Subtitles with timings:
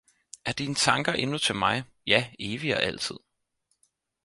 [0.43, 3.15] Er dine tanker endnu til mig?- Ja evig og altid!